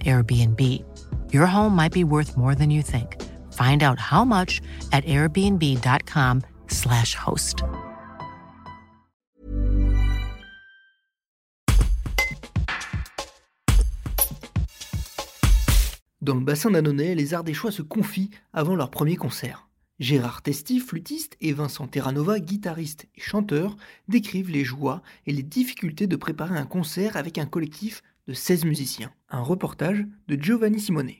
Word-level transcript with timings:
Airbnb. 0.00 0.60
Your 1.32 1.46
home 1.46 1.76
might 1.76 1.92
be 1.92 2.04
worth 2.04 2.36
more 2.36 2.54
than 2.54 2.70
you 2.70 2.82
think. 2.82 3.20
Find 3.52 3.82
out 3.82 3.98
how 3.98 4.24
much 4.24 4.60
at 4.92 5.04
airbnb.com/slash 5.04 7.14
host. 7.14 7.64
Dans 16.22 16.36
le 16.36 16.40
bassin 16.40 16.70
d'Annonay, 16.70 17.16
les 17.16 17.34
Ardéchois 17.34 17.72
se 17.72 17.82
confient 17.82 18.30
avant 18.52 18.76
leur 18.76 18.92
premier 18.92 19.16
concert. 19.16 19.68
Gérard 19.98 20.42
Testi, 20.42 20.78
flûtiste, 20.78 21.36
et 21.40 21.52
Vincent 21.52 21.88
Terranova, 21.88 22.38
guitariste 22.38 23.08
et 23.16 23.20
chanteur, 23.20 23.76
décrivent 24.06 24.50
les 24.50 24.64
joies 24.64 25.02
et 25.26 25.32
les 25.32 25.42
difficultés 25.42 26.06
de 26.06 26.14
préparer 26.14 26.56
un 26.56 26.64
concert 26.64 27.16
avec 27.16 27.38
un 27.38 27.46
collectif 27.46 28.04
de 28.28 28.32
16 28.32 28.64
musiciens. 28.64 29.10
Un 29.30 29.42
reportage 29.42 30.04
de 30.28 30.40
Giovanni 30.40 30.80
Simone. 30.80 31.10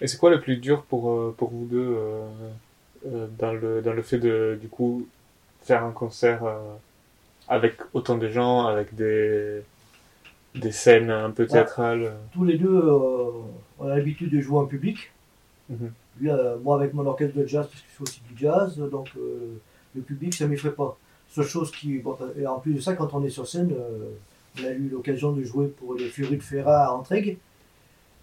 Et 0.00 0.06
c'est 0.06 0.18
quoi 0.18 0.30
le 0.30 0.40
plus 0.40 0.56
dur 0.56 0.82
pour, 0.82 1.10
euh, 1.10 1.34
pour 1.36 1.50
vous 1.50 1.66
deux 1.66 1.78
euh, 1.78 2.26
euh, 3.06 3.26
dans, 3.38 3.52
le, 3.52 3.82
dans 3.82 3.92
le 3.92 4.02
fait 4.02 4.18
de, 4.18 4.58
du 4.60 4.68
coup, 4.68 5.06
faire 5.62 5.84
un 5.84 5.92
concert 5.92 6.44
euh, 6.44 6.58
avec 7.48 7.76
autant 7.92 8.16
de 8.16 8.28
gens, 8.28 8.66
avec 8.66 8.94
des, 8.94 9.62
des 10.54 10.72
scènes 10.72 11.10
un 11.10 11.30
peu 11.30 11.46
théâtrales? 11.46 12.14
Tous 12.32 12.44
les 12.44 12.58
deux, 12.58 12.68
euh, 12.68 13.30
on 13.78 13.86
a 13.88 13.96
l'habitude 13.96 14.30
de 14.30 14.40
jouer 14.40 14.58
en 14.58 14.66
public. 14.66 15.12
Mhm. 15.68 15.92
Lui, 16.20 16.30
euh, 16.30 16.56
moi 16.58 16.76
avec 16.76 16.94
mon 16.94 17.06
orchestre 17.06 17.36
de 17.36 17.46
jazz, 17.46 17.66
parce 17.66 17.80
que 17.80 17.88
je 17.88 17.96
fais 17.96 18.02
aussi 18.02 18.20
du 18.30 18.38
jazz, 18.38 18.78
donc 18.78 19.10
euh, 19.16 19.58
le 19.94 20.02
public, 20.02 20.34
ça 20.34 20.44
ne 20.44 20.50
m'effraie 20.50 20.72
pas. 20.72 20.96
Seule 21.28 21.46
chose 21.46 21.72
qui. 21.72 21.98
bon, 21.98 22.16
et 22.38 22.46
en 22.46 22.60
plus 22.60 22.74
de 22.74 22.80
ça, 22.80 22.94
quand 22.94 23.12
on 23.14 23.24
est 23.24 23.30
sur 23.30 23.48
scène, 23.48 23.72
euh, 23.72 24.10
on 24.60 24.64
a 24.64 24.70
eu 24.70 24.88
l'occasion 24.88 25.32
de 25.32 25.42
jouer 25.42 25.68
pour 25.68 25.94
les 25.94 26.08
Furies 26.08 26.36
de 26.36 26.42
Ferrat 26.42 26.86
à 26.86 26.92
Entraigues. 26.92 27.38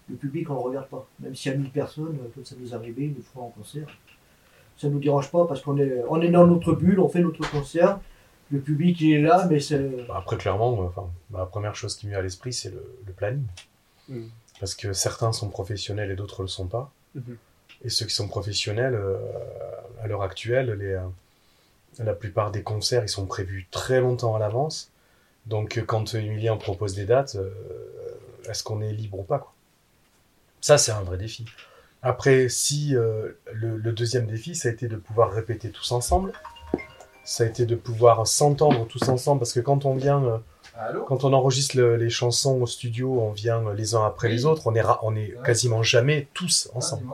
Le 0.08 0.16
public, 0.16 0.50
on 0.50 0.54
ne 0.54 0.58
le 0.58 0.64
regarde 0.64 0.88
pas. 0.88 1.06
Même 1.20 1.34
s'il 1.34 1.52
y 1.52 1.54
a 1.54 1.58
1000 1.58 1.70
personnes, 1.70 2.18
euh, 2.22 2.28
comme 2.34 2.44
ça 2.44 2.54
nous 2.58 2.72
est 2.72 2.74
arrivé 2.74 3.04
une 3.04 3.22
fois 3.22 3.44
en 3.44 3.48
concert. 3.50 3.86
Ça 4.76 4.88
ne 4.88 4.94
nous 4.94 4.98
dérange 4.98 5.30
pas 5.30 5.46
parce 5.46 5.60
qu'on 5.60 5.78
est, 5.78 6.02
on 6.08 6.20
est 6.20 6.30
dans 6.30 6.46
notre 6.46 6.72
bulle, 6.72 6.98
on 7.00 7.08
fait 7.08 7.20
notre 7.20 7.48
concert. 7.50 8.00
Le 8.50 8.60
public, 8.60 9.00
il 9.00 9.14
est 9.14 9.22
là, 9.22 9.46
mais 9.48 9.60
c'est. 9.60 9.78
Bah, 10.06 10.16
Après, 10.18 10.36
clairement, 10.36 10.82
euh, 10.82 10.86
enfin, 10.86 11.08
la 11.32 11.46
première 11.46 11.74
chose 11.74 11.96
qui 11.96 12.06
me 12.06 12.10
vient 12.10 12.18
à 12.18 12.22
l'esprit, 12.22 12.52
c'est 12.52 12.70
le, 12.70 12.84
le 13.06 13.12
planning. 13.12 13.44
Mhm. 14.08 14.28
Parce 14.60 14.74
que 14.74 14.92
certains 14.92 15.32
sont 15.32 15.48
professionnels 15.48 16.10
et 16.10 16.16
d'autres 16.16 16.42
ne 16.42 16.44
le 16.44 16.48
sont 16.48 16.66
pas. 16.66 16.92
Mhm. 17.14 17.36
Et 17.84 17.88
ceux 17.88 18.06
qui 18.06 18.14
sont 18.14 18.28
professionnels, 18.28 18.94
euh, 18.94 19.16
à 20.02 20.06
l'heure 20.06 20.22
actuelle, 20.22 20.72
les, 20.78 20.92
euh, 20.92 21.00
la 21.98 22.14
plupart 22.14 22.50
des 22.50 22.62
concerts, 22.62 23.02
ils 23.02 23.08
sont 23.08 23.26
prévus 23.26 23.66
très 23.70 24.00
longtemps 24.00 24.34
à 24.34 24.38
l'avance. 24.38 24.90
Donc, 25.46 25.78
euh, 25.78 25.82
quand 25.82 26.14
Emilien 26.14 26.56
propose 26.56 26.94
des 26.94 27.04
dates, 27.04 27.36
euh, 27.36 27.50
est-ce 28.48 28.62
qu'on 28.62 28.80
est 28.80 28.92
libre 28.92 29.18
ou 29.20 29.22
pas 29.24 29.38
quoi? 29.38 29.52
Ça, 30.60 30.78
c'est 30.78 30.92
un 30.92 31.02
vrai 31.02 31.16
défi. 31.16 31.44
Après, 32.02 32.48
si 32.48 32.96
euh, 32.96 33.32
le, 33.52 33.76
le 33.76 33.92
deuxième 33.92 34.26
défi, 34.26 34.54
ça 34.54 34.68
a 34.68 34.72
été 34.72 34.86
de 34.88 34.96
pouvoir 34.96 35.32
répéter 35.32 35.70
tous 35.70 35.92
ensemble, 35.92 36.32
ça 37.24 37.44
a 37.44 37.46
été 37.46 37.66
de 37.66 37.74
pouvoir 37.76 38.26
s'entendre 38.26 38.86
tous 38.86 39.08
ensemble, 39.08 39.40
parce 39.40 39.52
que 39.52 39.60
quand 39.60 39.84
on 39.84 39.94
vient, 39.94 40.24
euh, 40.24 40.38
quand 41.06 41.24
on 41.24 41.32
enregistre 41.32 41.76
le- 41.76 41.96
les 41.96 42.10
chansons 42.10 42.60
au 42.62 42.66
studio, 42.66 43.20
on 43.20 43.30
vient 43.32 43.72
les 43.74 43.94
uns 43.94 44.04
après 44.04 44.28
les 44.28 44.44
autres, 44.46 44.66
on 44.66 44.74
est, 44.74 44.82
on 45.02 45.14
est 45.14 45.34
quasiment 45.44 45.82
jamais 45.82 46.28
tous 46.34 46.68
ensemble. 46.74 47.06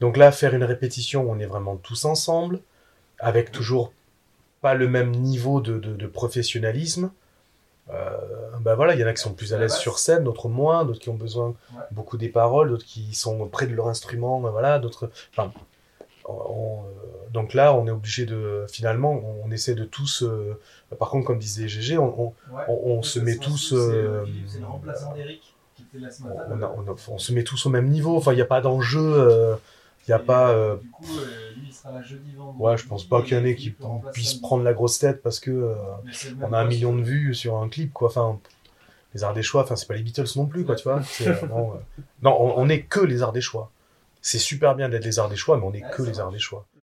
Donc 0.00 0.16
là, 0.16 0.32
faire 0.32 0.54
une 0.54 0.64
répétition, 0.64 1.30
on 1.30 1.38
est 1.38 1.46
vraiment 1.46 1.76
tous 1.76 2.04
ensemble, 2.04 2.60
avec 3.18 3.52
toujours 3.52 3.92
pas 4.60 4.74
le 4.74 4.88
même 4.88 5.10
niveau 5.10 5.60
de, 5.60 5.78
de, 5.78 5.94
de 5.94 6.06
professionnalisme. 6.06 7.10
Euh, 7.90 8.16
ben 8.60 8.74
voilà, 8.74 8.94
il 8.94 9.00
y 9.00 9.04
en 9.04 9.06
a 9.08 9.12
qui 9.12 9.20
sont 9.20 9.34
plus 9.34 9.52
à 9.54 9.58
l'aise 9.58 9.74
sur 9.74 9.98
scène, 9.98 10.24
d'autres 10.24 10.48
moins, 10.48 10.84
d'autres 10.84 11.00
qui 11.00 11.08
ont 11.10 11.14
besoin 11.14 11.54
beaucoup 11.90 12.16
des 12.16 12.28
paroles, 12.28 12.70
d'autres 12.70 12.84
qui 12.86 13.14
sont 13.14 13.46
près 13.48 13.66
de 13.66 13.74
leur 13.74 13.88
instrument, 13.88 14.40
ben 14.40 14.50
voilà, 14.50 14.78
d'autres. 14.78 15.10
Enfin, 15.32 15.52
on- 16.24 16.32
on, 16.32 16.82
euh, 16.84 17.30
donc 17.32 17.54
là, 17.54 17.74
on 17.74 17.86
est 17.86 17.90
obligé 17.90 18.24
de 18.24 18.64
finalement, 18.70 19.12
on, 19.12 19.42
on 19.46 19.50
essaie 19.50 19.74
de 19.74 19.84
tous. 19.84 20.22
euh, 20.22 20.58
par 20.98 21.10
contre, 21.10 21.26
comme 21.26 21.38
disait 21.38 21.66
GG, 21.68 21.98
on, 21.98 22.34
se 23.02 23.18
met 23.18 23.36
tous. 23.36 23.72
euh, 23.72 24.24
C'est 24.46 24.60
le 24.60 24.66
remplaçant 24.66 25.12
d'Eric 25.14 25.42
qui 25.76 25.82
était 25.82 25.98
là 25.98 26.10
ce 26.10 26.22
matin. 26.22 26.70
on, 27.08 27.18
se 27.18 27.32
met 27.32 27.42
tous 27.42 27.66
au 27.66 27.70
même 27.70 27.88
niveau. 27.88 28.16
Enfin, 28.16 28.32
il 28.32 28.36
n'y 28.36 28.42
a 28.42 28.46
pas 28.46 28.60
d'enjeu. 28.60 29.00
euh, 29.02 29.56
Il 30.06 30.10
n'y 30.10 30.14
a 30.14 30.20
Et, 30.20 30.24
pas. 30.24 30.50
euh, 30.50 30.54
euh, 30.54 30.76
Du 30.76 30.90
coup, 30.90 31.04
euh, 31.18 31.41
sera 31.82 31.92
là 31.94 32.02
jeudi, 32.02 32.34
vendredi. 32.34 32.62
Ouais, 32.62 32.76
je 32.76 32.86
pense 32.86 33.04
pas 33.04 33.22
qu'il 33.22 33.36
y 33.36 33.40
en 33.40 33.44
ait 33.44 33.54
qui 33.54 33.74
puissent 34.12 34.34
prendre 34.34 34.62
la 34.64 34.72
grosse 34.72 34.98
tête 34.98 35.22
parce 35.22 35.40
que 35.40 35.50
euh, 35.50 35.74
on 36.40 36.52
a 36.52 36.58
un 36.58 36.64
million 36.64 36.94
de 36.94 37.02
vues 37.02 37.34
sur 37.34 37.56
un 37.58 37.68
clip, 37.68 37.92
quoi. 37.92 38.08
Enfin, 38.08 38.38
les 39.14 39.24
Arts 39.24 39.34
des 39.34 39.42
Choix, 39.42 39.62
enfin, 39.62 39.76
c'est 39.76 39.86
pas 39.86 39.94
les 39.94 40.02
Beatles 40.02 40.24
non 40.36 40.46
plus, 40.46 40.64
quoi, 40.64 40.74
tu 40.76 40.84
vois. 40.84 41.00
Vraiment, 41.20 41.74
euh, 41.74 42.02
Non, 42.22 42.36
on, 42.40 42.54
on 42.58 42.68
est 42.68 42.82
que 42.82 43.00
les 43.00 43.22
Arts 43.22 43.32
des 43.32 43.40
Choix. 43.40 43.70
C'est 44.20 44.38
super 44.38 44.74
bien 44.74 44.88
d'être 44.88 45.04
les 45.04 45.18
Arts 45.18 45.28
des 45.28 45.36
Choix, 45.36 45.56
mais 45.58 45.64
on 45.64 45.72
est 45.72 45.82
que 45.90 46.02
les 46.02 46.20
Arts 46.20 46.30
des 46.30 46.38
Choix. 46.38 46.64